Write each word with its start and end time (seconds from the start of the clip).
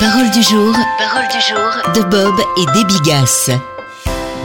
Parole 0.00 0.30
du 0.30 0.42
jour, 0.42 0.74
parole 0.98 1.28
du 1.28 1.40
jour 1.46 1.92
de 1.94 2.08
Bob 2.08 2.34
et 2.56 2.64
des 2.72 2.84
Bigas. 2.86 3.50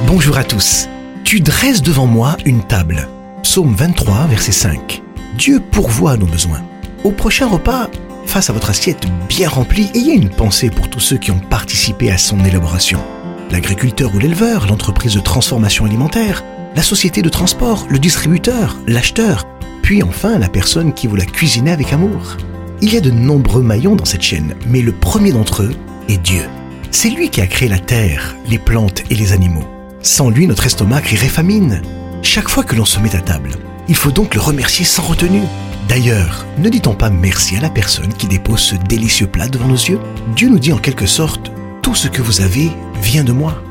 Bonjour 0.05 0.38
à 0.38 0.43
tous. 0.43 0.89
Tu 1.24 1.39
dresses 1.39 1.81
devant 1.81 2.08
moi 2.08 2.35
une 2.43 2.62
table. 2.62 3.08
Psaume 3.42 3.74
23, 3.74 4.28
verset 4.28 4.52
5. 4.52 5.02
Dieu 5.38 5.62
pourvoit 5.72 6.18
nos 6.18 6.26
besoins. 6.26 6.62
Au 7.06 7.12
prochain 7.12 7.48
repas, 7.48 7.90
face 8.26 8.50
à 8.50 8.54
votre 8.54 8.70
assiette 8.70 9.05
bien 9.30 9.48
remplie, 9.48 9.89
ayez 9.96 10.14
une 10.14 10.30
pensée 10.30 10.70
pour 10.70 10.89
tous 10.89 11.00
ceux 11.00 11.18
qui 11.18 11.32
ont 11.32 11.39
participé 11.39 12.12
à 12.12 12.18
son 12.18 12.44
élaboration. 12.44 13.02
L'agriculteur 13.50 14.14
ou 14.14 14.20
l'éleveur, 14.20 14.68
l'entreprise 14.68 15.16
de 15.16 15.22
transformation 15.22 15.86
alimentaire, 15.86 16.44
la 16.76 16.84
société 16.84 17.22
de 17.22 17.30
transport, 17.30 17.88
le 17.90 18.00
distributeur, 18.00 18.76
l'acheteur, 18.88 19.46
puis 19.82 20.04
enfin 20.04 20.38
la 20.38 20.50
personne 20.50 20.94
qui 20.94 21.08
vous 21.08 21.16
l'a 21.16 21.26
cuisiné 21.26 21.72
avec 21.72 21.94
amour. 21.94 22.36
Il 22.88 22.94
y 22.94 22.98
a 22.98 23.02
de 23.02 23.10
nombreux 23.10 23.64
maillons 23.64 23.96
dans 23.96 24.06
cette 24.06 24.22
chaîne, 24.22 24.54
mais 24.68 24.82
le 24.82 24.92
premier 24.92 25.32
d'entre 25.32 25.64
eux 25.64 25.74
est 26.08 26.20
Dieu. 26.20 26.44
C'est 26.92 27.10
lui 27.10 27.32
qui 27.32 27.42
a 27.42 27.48
créé 27.48 27.68
la 27.68 27.80
terre, 27.80 28.36
les 28.48 28.60
plantes 28.60 29.02
et 29.10 29.16
les 29.16 29.34
animaux. 29.34 29.66
Sans 30.04 30.30
lui, 30.30 30.46
notre 30.46 30.68
estomac 30.68 31.02
crierait 31.02 31.28
famine. 31.28 31.82
Chaque 32.21 32.48
fois 32.48 32.63
que 32.63 32.76
l'on 32.76 32.85
se 32.85 32.99
met 32.99 33.16
à 33.16 33.21
table, 33.21 33.49
il 33.88 33.95
faut 33.95 34.12
donc 34.12 34.35
le 34.35 34.40
remercier 34.40 34.85
sans 34.85 35.02
retenue. 35.02 35.41
D'ailleurs, 35.90 36.45
ne 36.59 36.70
dit-on 36.70 36.93
pas 36.93 37.09
merci 37.09 37.57
à 37.57 37.62
la 37.62 37.71
personne 37.71 38.13
qui 38.13 38.27
dépose 38.27 38.59
ce 38.59 38.76
délicieux 38.76 39.26
plat 39.26 39.48
devant 39.48 39.67
nos 39.67 39.73
yeux? 39.73 39.99
Dieu 40.35 40.48
nous 40.49 40.59
dit 40.59 40.71
en 40.71 40.77
quelque 40.77 41.07
sorte, 41.07 41.52
tout 41.81 41.95
ce 41.95 42.07
que 42.07 42.21
vous 42.21 42.41
avez 42.41 42.70
vient 43.02 43.23
de 43.23 43.31
moi. 43.31 43.63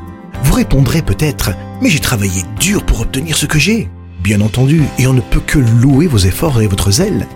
Vous 0.42 0.55
répondrez 0.55 1.02
peut-être, 1.02 1.52
mais 1.80 1.88
j'ai 1.88 2.00
travaillé 2.00 2.42
dur 2.58 2.84
pour 2.84 3.02
obtenir 3.02 3.36
ce 3.36 3.46
que 3.46 3.60
j'ai. 3.60 3.88
Bien 4.24 4.41
entendu, 4.41 4.83
et 4.98 5.06
on 5.06 5.12
ne 5.12 5.20
peut 5.20 5.42
que 5.46 5.60
louer 5.60 6.08
vos 6.08 6.19
efforts 6.19 6.60
et 6.60 6.66
votre 6.66 6.91
zèle. 6.91 7.28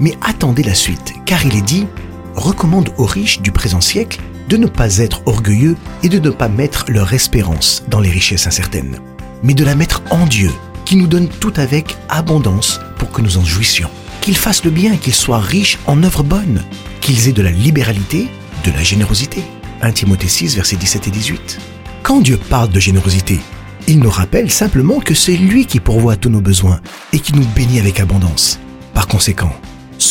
Mais 0.00 0.16
attendez 0.20 0.62
la 0.62 0.74
suite, 0.74 1.14
car 1.26 1.44
il 1.44 1.56
est 1.56 1.62
dit, 1.62 1.86
recommande 2.34 2.90
aux 2.98 3.04
riches 3.04 3.40
du 3.40 3.52
présent 3.52 3.80
siècle 3.80 4.20
de 4.48 4.56
ne 4.56 4.66
pas 4.66 4.98
être 4.98 5.22
orgueilleux 5.26 5.76
et 6.02 6.08
de 6.08 6.18
ne 6.18 6.30
pas 6.30 6.48
mettre 6.48 6.84
leur 6.88 7.12
espérance 7.12 7.84
dans 7.88 8.00
les 8.00 8.10
richesses 8.10 8.46
incertaines, 8.46 8.98
mais 9.42 9.54
de 9.54 9.64
la 9.64 9.74
mettre 9.74 10.02
en 10.10 10.26
Dieu, 10.26 10.50
qui 10.84 10.96
nous 10.96 11.06
donne 11.06 11.28
tout 11.28 11.52
avec 11.56 11.96
abondance 12.08 12.80
pour 12.98 13.10
que 13.10 13.22
nous 13.22 13.38
en 13.38 13.44
jouissions. 13.44 13.90
Qu'ils 14.20 14.36
fassent 14.36 14.64
le 14.64 14.70
bien, 14.70 14.96
qu'ils 14.96 15.14
soient 15.14 15.40
riches 15.40 15.78
en 15.86 16.02
œuvres 16.02 16.22
bonnes, 16.22 16.64
qu'ils 17.00 17.28
aient 17.28 17.32
de 17.32 17.42
la 17.42 17.50
libéralité, 17.50 18.28
de 18.64 18.70
la 18.70 18.82
générosité. 18.82 19.42
1 19.80 19.92
Timothée 19.92 20.28
6, 20.28 20.54
versets 20.54 20.76
17 20.76 21.08
et 21.08 21.10
18. 21.10 21.58
Quand 22.02 22.20
Dieu 22.20 22.36
parle 22.36 22.70
de 22.70 22.78
générosité, 22.78 23.40
il 23.88 23.98
nous 23.98 24.10
rappelle 24.10 24.50
simplement 24.50 25.00
que 25.00 25.14
c'est 25.14 25.36
lui 25.36 25.66
qui 25.66 25.80
pourvoit 25.80 26.16
tous 26.16 26.30
nos 26.30 26.40
besoins 26.40 26.80
et 27.12 27.18
qui 27.18 27.34
nous 27.34 27.46
bénit 27.56 27.80
avec 27.80 27.98
abondance. 27.98 28.60
Par 28.94 29.08
conséquent, 29.08 29.52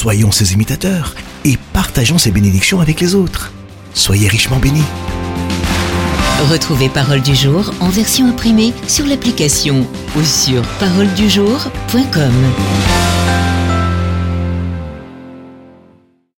soyons 0.01 0.31
ses 0.31 0.53
imitateurs 0.53 1.13
et 1.45 1.59
partageons 1.73 2.17
ses 2.17 2.31
bénédictions 2.31 2.81
avec 2.81 2.99
les 2.99 3.13
autres. 3.13 3.51
Soyez 3.93 4.27
richement 4.27 4.57
bénis. 4.57 4.81
Retrouvez 6.49 6.89
Parole 6.89 7.21
du 7.21 7.35
jour 7.35 7.71
en 7.81 7.89
version 7.89 8.27
imprimée 8.27 8.73
sur 8.87 9.05
l'application 9.05 9.85
ou 10.17 10.23
sur 10.23 10.63
paroledujour.com. 10.79 12.33